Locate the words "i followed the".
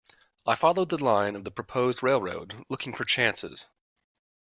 0.47-0.97